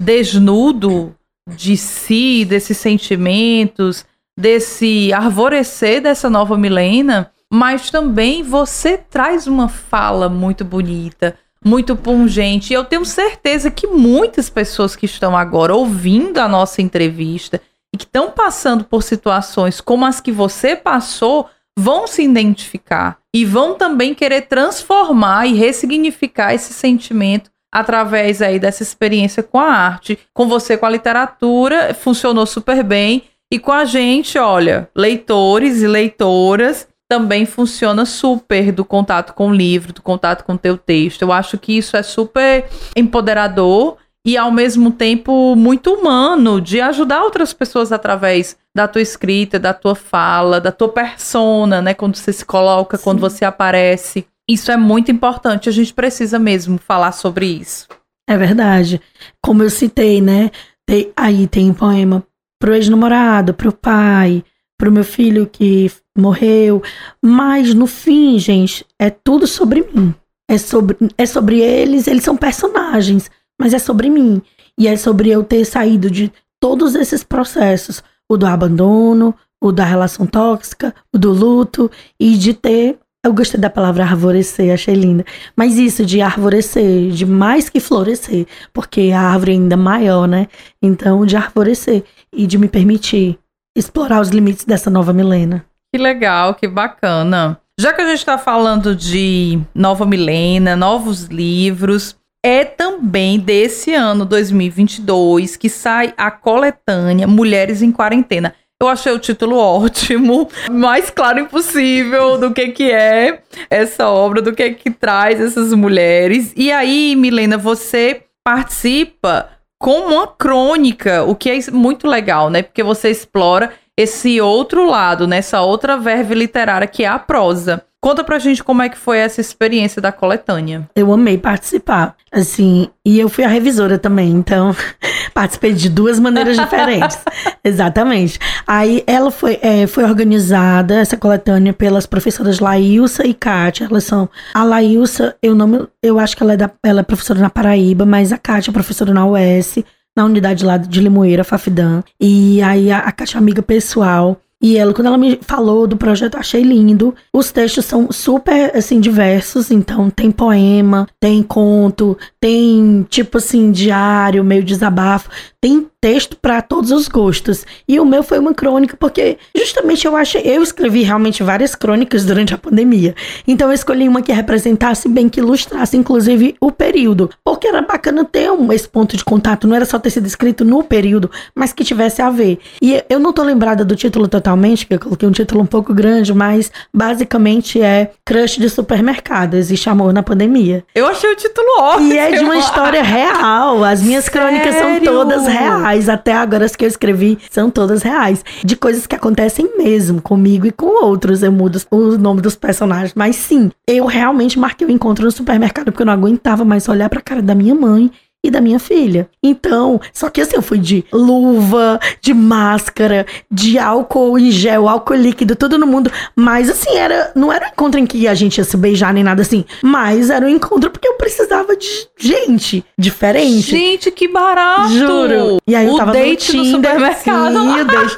[0.00, 1.14] desnudo
[1.48, 4.04] de si, desses sentimentos,
[4.38, 12.72] desse arvorecer dessa nova Milena, mas também você traz uma fala muito bonita, muito pungente.
[12.72, 17.60] E eu tenho certeza que muitas pessoas que estão agora ouvindo a nossa entrevista
[17.94, 21.48] e que estão passando por situações como as que você passou
[21.78, 28.82] vão se identificar e vão também querer transformar e ressignificar esse sentimento através aí dessa
[28.82, 30.18] experiência com a arte.
[30.34, 35.86] Com você com a literatura funcionou super bem e com a gente, olha, leitores e
[35.86, 41.22] leitoras também funciona super do contato com o livro, do contato com o teu texto.
[41.22, 43.96] Eu acho que isso é super empoderador
[44.28, 49.72] e ao mesmo tempo muito humano de ajudar outras pessoas através da tua escrita, da
[49.72, 53.04] tua fala, da tua persona, né, quando você se coloca, Sim.
[53.04, 54.26] quando você aparece.
[54.46, 57.88] Isso é muito importante, a gente precisa mesmo falar sobre isso.
[58.28, 59.00] É verdade.
[59.42, 60.50] Como eu citei, né?
[60.86, 62.22] Tem, aí tem um poema
[62.60, 64.44] pro ex-namorado, pro pai,
[64.78, 66.82] pro meu filho que morreu.
[67.24, 70.14] Mas no fim, gente, é tudo sobre mim.
[70.50, 74.40] É sobre, é sobre eles, eles são personagens mas é sobre mim.
[74.78, 79.84] E é sobre eu ter saído de todos esses processos: o do abandono, o da
[79.84, 82.98] relação tóxica, o do luto, e de ter.
[83.24, 85.24] Eu gostei da palavra arvorecer, achei linda.
[85.56, 90.46] Mas isso de arvorecer, de mais que florescer, porque a árvore é ainda maior, né?
[90.80, 93.36] Então, de arvorecer e de me permitir
[93.76, 95.64] explorar os limites dessa nova Milena.
[95.92, 97.60] Que legal, que bacana.
[97.80, 104.24] Já que a gente está falando de nova Milena, novos livros, é também desse ano
[104.24, 108.54] 2022 que sai a coletânea Mulheres em Quarentena.
[108.80, 114.54] Eu achei o título ótimo, mais claro impossível do que que é essa obra, do
[114.54, 116.52] que que traz essas mulheres.
[116.56, 122.62] E aí, Milena, você participa com uma crônica, o que é muito legal, né?
[122.62, 127.84] Porque você explora esse outro lado, nessa outra verve literária que é a prosa.
[128.00, 130.88] Conta pra gente como é que foi essa experiência da coletânea.
[130.94, 134.74] Eu amei participar, assim, e eu fui a revisora também, então
[135.34, 137.18] participei de duas maneiras diferentes.
[137.64, 138.38] Exatamente.
[138.64, 143.88] Aí ela foi, é, foi organizada, essa coletânea, pelas professoras Laílsa e Kátia.
[143.90, 144.28] Elas são.
[144.54, 148.06] A Laílsa, eu não eu acho que ela é, da, ela é professora na Paraíba,
[148.06, 149.78] mas a Kátia é professora na UES,
[150.16, 152.04] na unidade lá de Limoeira, Fafidã.
[152.20, 154.40] E aí a, a Kátia é amiga pessoal.
[154.60, 157.14] E ela, quando ela me falou do projeto, achei lindo.
[157.32, 159.70] Os textos são super, assim, diversos.
[159.70, 165.30] Então, tem poema, tem conto, tem, tipo assim, diário, meio desabafo.
[165.60, 167.66] Tem texto para todos os gostos.
[167.88, 172.24] E o meu foi uma crônica, porque justamente eu acho, eu escrevi realmente várias crônicas
[172.24, 173.12] durante a pandemia.
[173.46, 177.28] Então eu escolhi uma que representasse bem, que ilustrasse, inclusive, o período.
[177.44, 180.64] Porque era bacana ter um, esse ponto de contato, não era só ter sido escrito
[180.64, 182.60] no período, mas que tivesse a ver.
[182.80, 185.92] E eu não tô lembrada do título totalmente, que eu coloquei um título um pouco
[185.92, 189.54] grande, mas basicamente é Crush de Supermercado.
[189.54, 190.84] Existe amor na pandemia.
[190.94, 192.12] Eu achei o título ótimo.
[192.12, 193.82] E é de uma história real.
[193.82, 194.40] As minhas Sério?
[194.40, 196.08] crônicas são todas reais.
[196.08, 198.44] Até agora as que eu escrevi são todas reais.
[198.64, 201.42] De coisas que acontecem mesmo comigo e com outros.
[201.42, 203.14] Eu mudo o nome dos personagens.
[203.14, 207.08] Mas sim, eu realmente marquei o encontro no supermercado porque eu não aguentava mais olhar
[207.08, 208.10] pra cara da minha mãe
[208.48, 209.28] e da minha filha.
[209.42, 215.14] Então, só que assim, eu fui de luva, de máscara, de álcool em gel, álcool
[215.14, 216.10] líquido, tudo no mundo.
[216.34, 219.22] Mas assim, era, não era um encontro em que a gente ia se beijar nem
[219.22, 219.64] nada assim.
[219.82, 223.70] Mas era um encontro porque eu precisava de gente diferente.
[223.70, 224.88] Gente, que barato!
[224.90, 225.58] Juro.
[225.66, 227.52] E aí eu o tava date no, Tinder, no supermercado.
[227.52, 228.16] Sim, o date,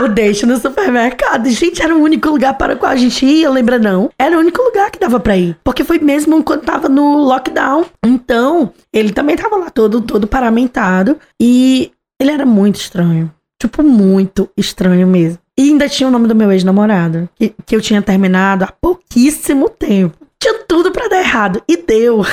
[0.00, 1.50] o date no supermercado.
[1.50, 4.10] Gente, era o único lugar para o qual a gente ia, lembra não?
[4.18, 5.56] Era o único lugar que dava pra ir.
[5.64, 7.84] Porque foi mesmo quando tava no lockdown.
[8.04, 11.18] Então, ele também tava lá todo, todo paramentado.
[11.40, 13.32] E ele era muito estranho.
[13.60, 15.38] Tipo, muito estranho mesmo.
[15.56, 19.68] E ainda tinha o nome do meu ex-namorado, que, que eu tinha terminado há pouquíssimo
[19.68, 20.16] tempo.
[20.40, 21.62] Tinha tudo para dar errado.
[21.68, 22.24] E deu.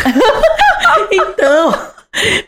[1.11, 1.73] então,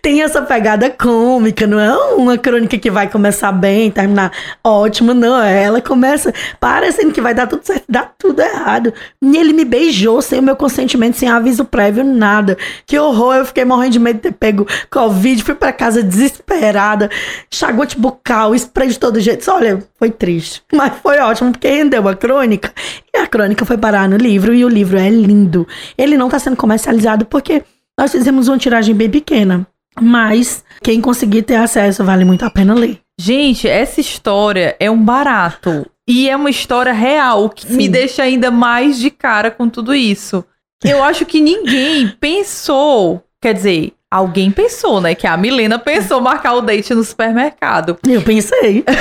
[0.01, 4.31] tem essa pegada cômica, não é uma crônica que vai começar bem, terminar
[4.63, 5.41] ótimo, não.
[5.41, 8.93] Ela começa parecendo que vai dar tudo certo, dá tudo errado.
[9.21, 12.57] E ele me beijou sem o meu consentimento, sem aviso prévio, nada.
[12.85, 17.09] Que horror, eu fiquei morrendo de medo de ter pego Covid, fui para casa desesperada,
[17.49, 19.49] chagote bucal, spray de todo jeito.
[19.51, 22.73] Olha, foi triste, mas foi ótimo porque rendeu a crônica.
[23.13, 25.67] E a crônica foi parar no livro e o livro é lindo.
[25.97, 27.63] Ele não tá sendo comercializado porque
[27.99, 29.67] nós fizemos uma tiragem bem pequena,
[29.99, 32.99] mas quem conseguir ter acesso vale muito a pena ler.
[33.19, 35.85] Gente, essa história é um barato.
[36.07, 37.75] E é uma história real que Sim.
[37.75, 40.43] me deixa ainda mais de cara com tudo isso.
[40.83, 43.23] Eu acho que ninguém pensou.
[43.41, 45.15] Quer dizer, alguém pensou, né?
[45.15, 47.97] Que a Milena pensou marcar o date no supermercado.
[48.07, 48.83] Eu pensei.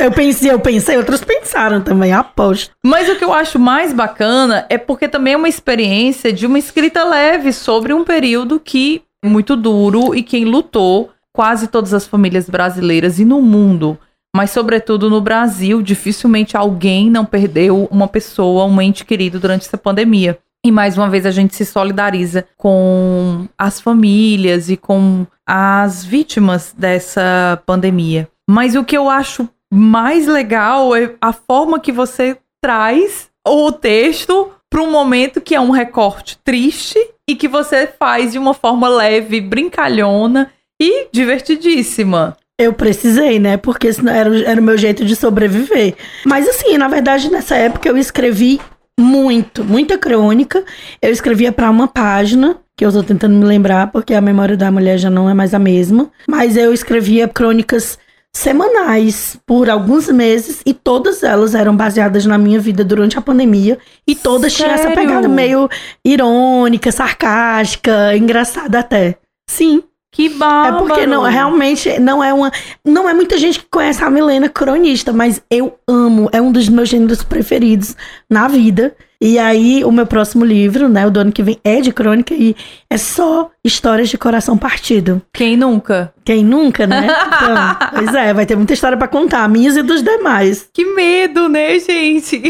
[0.00, 2.72] eu pensei, eu pensei, outros pensaram também, aposto.
[2.84, 6.58] Mas o que eu acho mais bacana é porque também é uma experiência de uma
[6.58, 12.06] escrita leve sobre um período que é muito duro e quem lutou quase todas as
[12.06, 13.98] famílias brasileiras e no mundo,
[14.34, 19.78] mas sobretudo no Brasil, dificilmente alguém não perdeu uma pessoa, um ente querido durante essa
[19.78, 20.38] pandemia.
[20.64, 26.74] E mais uma vez a gente se solidariza com as famílias e com as vítimas
[26.76, 28.28] dessa pandemia.
[28.48, 34.50] Mas o que eu acho mais legal é a forma que você traz o texto
[34.68, 38.88] para um momento que é um recorte triste e que você faz de uma forma
[38.88, 42.36] leve, brincalhona e divertidíssima.
[42.58, 43.56] Eu precisei, né?
[43.56, 45.94] Porque era, era o meu jeito de sobreviver.
[46.26, 48.60] Mas assim, na verdade, nessa época eu escrevi
[48.98, 50.62] muito, muita crônica.
[51.00, 54.70] Eu escrevia para uma página, que eu tô tentando me lembrar, porque a memória da
[54.70, 56.10] mulher já não é mais a mesma.
[56.28, 57.98] Mas eu escrevia crônicas
[58.34, 63.78] semanais por alguns meses e todas elas eram baseadas na minha vida durante a pandemia
[64.06, 64.74] e todas Sério?
[64.74, 65.68] tinham essa pegada meio
[66.04, 69.16] irônica, sarcástica, engraçada até.
[69.48, 69.82] Sim.
[70.12, 70.84] Que bárbaro.
[70.84, 72.50] É porque não, realmente não é uma.
[72.84, 76.28] Não é muita gente que conhece a Milena cronista, mas eu amo.
[76.32, 77.96] É um dos meus gêneros preferidos
[78.28, 78.94] na vida.
[79.22, 82.32] E aí, o meu próximo livro, né, o do ano que vem, é de crônica
[82.32, 82.56] e
[82.88, 85.20] é só histórias de coração partido.
[85.30, 86.10] Quem nunca?
[86.24, 87.06] Quem nunca, né?
[87.40, 90.68] Então, pois é, vai ter muita história para contar, minhas e dos demais.
[90.72, 92.40] Que medo, né, gente?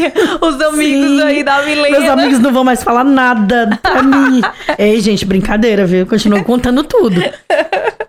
[0.41, 1.99] Os amigos Sim, aí da Milena.
[1.99, 4.41] Meus amigos não vão mais falar nada pra mim.
[4.77, 6.05] Ei, gente, brincadeira, viu?
[6.05, 7.21] Continuo contando tudo.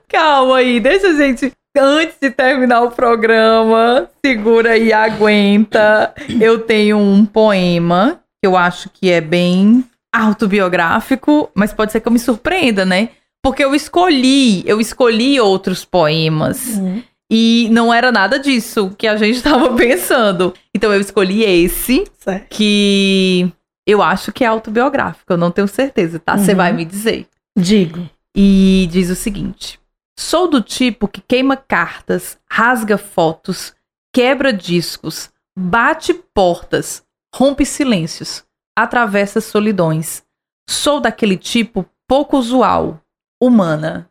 [0.09, 6.13] Calma aí, deixa a gente antes de terminar o programa, segura e aguenta.
[6.41, 12.09] Eu tenho um poema que eu acho que é bem autobiográfico, mas pode ser que
[12.09, 13.11] eu me surpreenda, né?
[13.41, 16.77] Porque eu escolhi, eu escolhi outros poemas.
[16.77, 17.03] Uhum.
[17.31, 20.53] E não era nada disso que a gente estava pensando.
[20.75, 22.49] Então eu escolhi esse, certo.
[22.51, 23.51] que
[23.87, 25.33] eu acho que é autobiográfico.
[25.33, 26.37] Eu não tenho certeza, tá?
[26.37, 26.57] Você uhum.
[26.57, 27.27] vai me dizer.
[27.57, 28.09] Digo.
[28.37, 29.79] E diz o seguinte:
[30.19, 33.73] Sou do tipo que queima cartas, rasga fotos,
[34.13, 37.03] quebra discos, bate portas,
[37.35, 38.45] rompe silêncios,
[38.77, 40.23] atravessa solidões.
[40.69, 43.01] Sou daquele tipo pouco usual,
[43.41, 44.09] humana.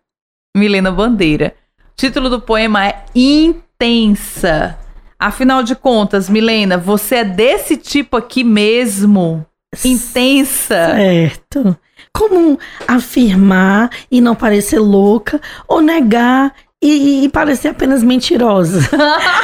[0.56, 1.56] Milena Bandeira.
[1.96, 4.78] Título do poema é Intensa.
[5.18, 9.46] Afinal de contas, Milena, você é desse tipo aqui mesmo?
[9.86, 10.96] Intensa?
[10.96, 11.78] Certo.
[12.12, 18.80] Como afirmar e não parecer louca ou negar e, e parecer apenas mentirosa.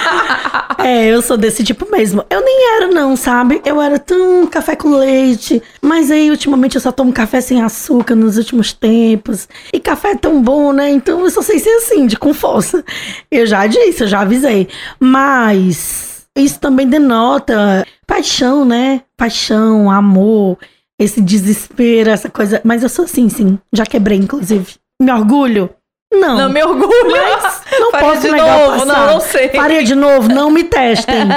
[0.84, 2.26] é, eu sou desse tipo mesmo.
[2.30, 3.62] Eu nem era, não, sabe?
[3.64, 5.62] Eu era tão café com leite.
[5.80, 9.48] Mas aí, ultimamente, eu só tomo café sem açúcar nos últimos tempos.
[9.72, 10.90] E café é tão bom, né?
[10.90, 12.84] Então eu só sei ser assim, de com força.
[13.30, 14.68] Eu já disse, eu já avisei.
[15.00, 19.04] Mas isso também denota paixão, né?
[19.16, 20.58] Paixão, amor,
[21.00, 22.62] esse desespero, essa coisa.
[22.64, 23.60] Mas eu sou assim, sim.
[23.72, 24.76] Já quebrei, inclusive.
[25.00, 25.70] Me orgulho
[26.12, 26.38] não.
[26.38, 27.12] Não me orgulho.
[27.12, 29.50] Mas não Faria posso de negar novo, não, não sei.
[29.50, 31.28] Faria de novo, não me testem.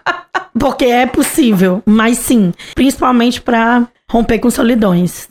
[0.58, 5.28] Porque é possível, mas sim, principalmente para romper com solidões.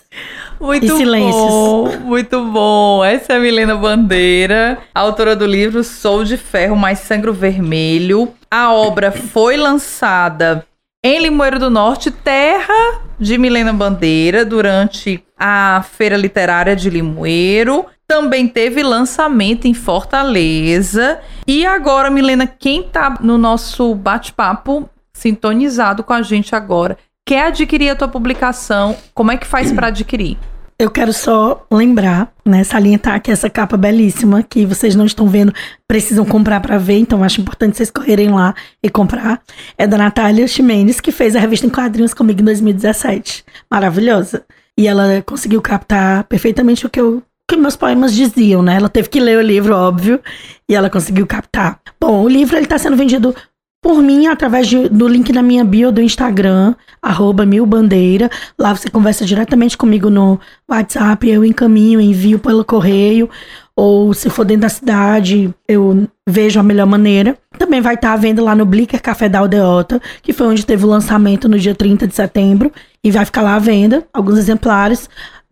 [0.59, 1.33] Muito e silêncios.
[1.35, 3.03] bom, muito bom.
[3.03, 8.33] Essa é a Milena Bandeira, autora do livro Sou de Ferro mais Sangro Vermelho.
[8.49, 10.65] A obra foi lançada
[11.03, 17.85] em Limoeiro do Norte, terra de Milena Bandeira, durante a Feira Literária de Limoeiro.
[18.07, 21.19] Também teve lançamento em Fortaleza.
[21.45, 27.89] E agora, Milena, quem tá no nosso bate-papo sintonizado com a gente agora, quer adquirir
[27.89, 30.37] a tua publicação, como é que faz para adquirir?
[30.79, 35.51] Eu quero só lembrar, né, salientar que essa capa belíssima que vocês não estão vendo,
[35.87, 39.41] precisam comprar para ver, então acho importante vocês correrem lá e comprar.
[39.75, 43.43] É da Natália Ximenes, que fez a revista em quadrinhos comigo em 2017.
[43.69, 44.45] Maravilhosa.
[44.77, 48.75] E ela conseguiu captar perfeitamente o que eu que meus poemas diziam, né?
[48.75, 50.19] Ela teve que ler o livro, óbvio,
[50.67, 51.79] e ela conseguiu captar.
[51.99, 53.33] Bom, o livro ele está sendo vendido
[53.81, 58.29] por mim através de, do link na minha bio do Instagram, arroba milbandeira.
[58.59, 60.39] Lá você conversa diretamente comigo no
[60.69, 63.29] WhatsApp, eu encaminho, envio pelo correio,
[63.75, 67.37] ou se for dentro da cidade, eu vejo a melhor maneira.
[67.57, 70.65] Também vai estar tá à venda lá no Blicker Café da Aldeota, que foi onde
[70.65, 72.71] teve o lançamento no dia 30 de setembro,
[73.03, 75.09] e vai ficar lá à venda, alguns exemplares.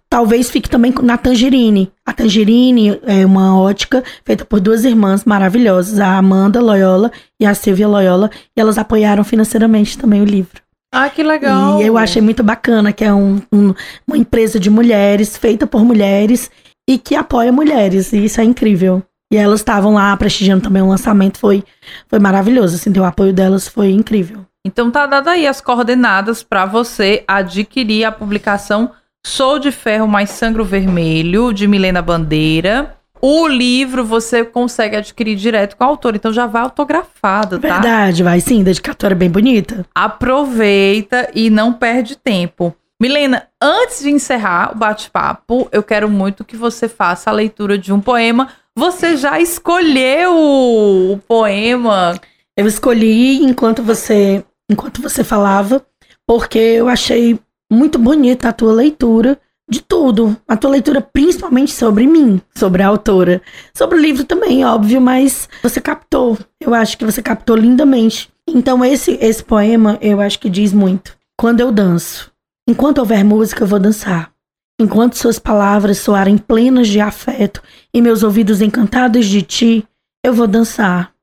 [0.10, 1.91] Talvez fique também na Tangerine.
[2.06, 7.53] A Tangerine é uma ótica feita por duas irmãs maravilhosas, a Amanda Loyola e a
[7.53, 10.62] Silvia Loyola, e elas apoiaram financeiramente também o livro.
[10.93, 11.82] Ah, que legal!
[11.82, 13.74] E eu achei muito bacana que é um, um,
[14.08, 16.49] uma empresa de mulheres, feita por mulheres
[16.89, 19.03] e que apoia mulheres, e isso é incrível.
[19.34, 21.64] E elas estavam lá prestigiando também o lançamento, foi,
[22.08, 24.45] foi maravilhoso, assim, o apoio delas foi incrível.
[24.66, 28.91] Então tá dado aí as coordenadas para você adquirir a publicação
[29.26, 32.95] Sou de Ferro mais Sangro Vermelho, de Milena Bandeira.
[33.19, 37.80] O livro você consegue adquirir direto com a autora, então já vai autografado, tá?
[37.80, 39.84] Verdade, vai sim, dedicatória bem bonita.
[39.95, 42.76] Aproveita e não perde tempo.
[43.01, 47.91] Milena, antes de encerrar o bate-papo, eu quero muito que você faça a leitura de
[47.91, 48.49] um poema.
[48.76, 52.13] Você já escolheu o poema?
[52.55, 55.84] Eu escolhi enquanto você, enquanto você falava,
[56.28, 57.39] porque eu achei
[57.72, 59.39] muito bonita a tua leitura
[59.70, 60.38] de tudo.
[60.47, 63.41] A tua leitura principalmente sobre mim, sobre a autora.
[63.74, 66.38] Sobre o livro também, óbvio, mas você captou.
[66.59, 68.30] Eu acho que você captou lindamente.
[68.47, 71.18] Então esse esse poema, eu acho que diz muito.
[71.38, 72.32] Quando eu danço,
[72.68, 74.32] enquanto houver música, eu vou dançar.
[74.80, 77.61] Enquanto suas palavras soarem plenas de afeto
[77.93, 79.88] e meus ouvidos encantados de ti,
[80.24, 81.13] eu vou dançar.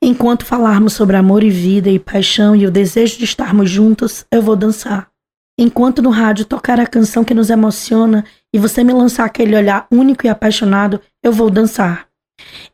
[0.00, 4.40] Enquanto falarmos sobre amor e vida e paixão e o desejo de estarmos juntos, eu
[4.42, 5.10] vou dançar.
[5.58, 9.86] Enquanto no rádio tocar a canção que nos emociona e você me lançar aquele olhar
[9.90, 12.06] único e apaixonado, eu vou dançar.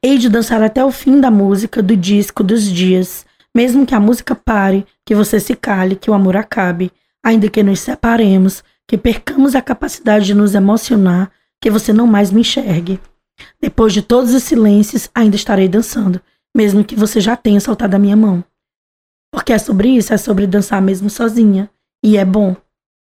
[0.03, 3.25] Hei de dançar até o fim da música, do disco, dos dias.
[3.55, 6.91] Mesmo que a música pare, que você se cale, que o amor acabe,
[7.25, 11.31] ainda que nos separemos, que percamos a capacidade de nos emocionar,
[11.61, 12.99] que você não mais me enxergue.
[13.61, 16.21] Depois de todos os silêncios, ainda estarei dançando,
[16.57, 18.45] mesmo que você já tenha soltado a minha mão.
[19.33, 21.71] Porque é sobre isso, é sobre dançar mesmo sozinha.
[22.05, 22.57] E é bom.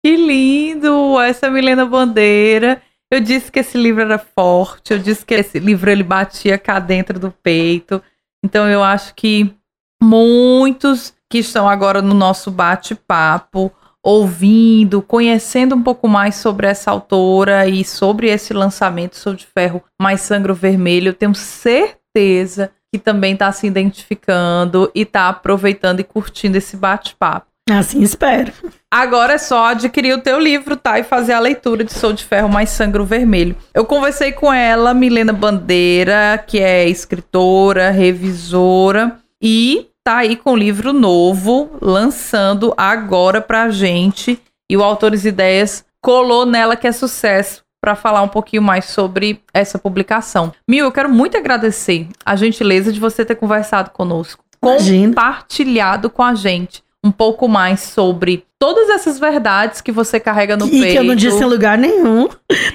[0.04, 1.20] Que lindo!
[1.20, 2.82] Essa é Milena Bandeira.
[3.12, 6.80] Eu disse que esse livro era forte, eu disse que esse livro ele batia cá
[6.80, 8.02] dentro do peito.
[8.44, 9.54] Então eu acho que
[10.02, 13.72] muitos que estão agora no nosso bate-papo,
[14.02, 19.84] ouvindo, conhecendo um pouco mais sobre essa autora e sobre esse lançamento Sou de Ferro
[20.00, 26.04] mais Sangro Vermelho, eu tenho certeza que também está se identificando e está aproveitando e
[26.04, 27.49] curtindo esse bate-papo.
[27.70, 28.52] Assim espero.
[28.92, 31.00] Agora é só adquirir o teu livro, tá?
[31.00, 33.56] E fazer a leitura de Sou de Ferro mais Sangro Vermelho.
[33.74, 40.58] Eu conversei com ela, Milena Bandeira, que é escritora, revisora e tá aí com o
[40.58, 44.40] livro novo, lançando agora pra gente.
[44.70, 49.42] E o Autores Ideias colou nela que é sucesso para falar um pouquinho mais sobre
[49.54, 50.52] essa publicação.
[50.68, 54.44] Mil, eu quero muito agradecer a gentileza de você ter conversado conosco.
[54.62, 55.08] Imagina.
[55.08, 60.68] compartilhado com a gente um pouco mais sobre todas essessas verdades que você carrega no
[60.68, 60.88] E peito.
[60.88, 62.28] que eu não disse em lugar nenhum.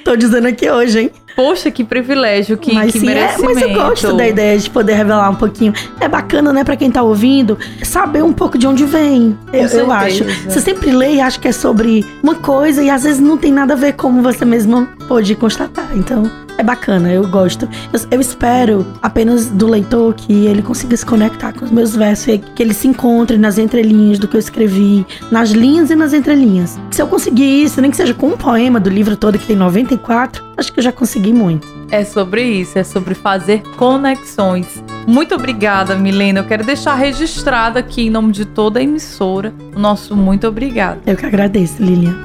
[0.02, 1.10] Tô dizendo aqui hoje, hein?
[1.36, 3.54] Poxa, que privilégio, que, mas que sim, é, merecimento.
[3.54, 5.74] mas eu gosto da ideia de poder revelar um pouquinho.
[6.00, 9.36] É bacana, né, pra quem tá ouvindo, saber um pouco de onde vem.
[9.52, 10.24] Eu, eu acho.
[10.24, 13.52] Você sempre lê e acha que é sobre uma coisa e às vezes não tem
[13.52, 15.88] nada a ver como você mesmo pôde constatar.
[15.94, 17.68] Então, é bacana, eu gosto.
[17.92, 22.28] Eu, eu espero apenas do leitor que ele consiga se conectar com os meus versos,
[22.28, 26.12] e que ele se encontre nas entrelinhas do que eu escrevi, nas linhas e nas
[26.12, 26.78] entrelinhas.
[26.90, 29.56] Se eu conseguir isso, nem que seja com um poema do livro todo que tem
[29.56, 31.66] 94, acho que eu já consegui muito.
[31.90, 34.82] É sobre isso, é sobre fazer conexões.
[35.06, 36.40] Muito obrigada, Milena.
[36.40, 41.00] Eu quero deixar registrado aqui em nome de toda a emissora o nosso muito obrigado.
[41.06, 42.24] Eu que agradeço, Lilian.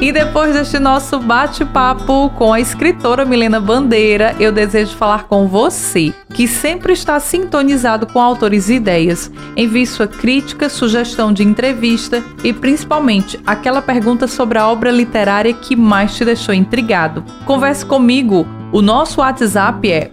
[0.00, 6.14] E depois deste nosso bate-papo com a escritora Milena Bandeira, eu desejo falar com você,
[6.32, 9.28] que sempre está sintonizado com autores e ideias.
[9.56, 15.74] Envie sua crítica, sugestão de entrevista e principalmente aquela pergunta sobre a obra literária que
[15.74, 17.24] mais te deixou intrigado.
[17.44, 18.46] Converse comigo.
[18.70, 20.12] O nosso WhatsApp é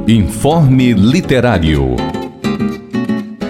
[0.07, 1.95] Informe Literário.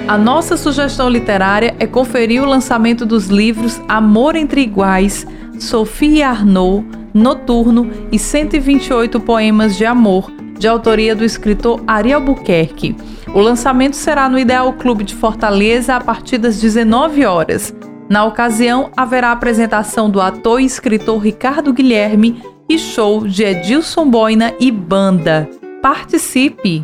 [0.10, 5.24] A nossa sugestão literária é conferir o lançamento dos livros Amor entre Iguais,
[5.60, 12.96] Sophie Arnaud, Noturno e 128 Poemas de Amor, de autoria do escritor Ari Albuquerque.
[13.34, 17.74] O lançamento será no Ideal Clube de Fortaleza a partir das 19 horas.
[18.10, 24.54] Na ocasião, haverá apresentação do ator e escritor Ricardo Guilherme e show de Edilson Boina
[24.60, 25.48] e banda.
[25.82, 26.84] Participe!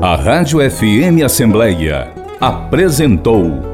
[0.00, 3.73] A Rádio FM Assembleia apresentou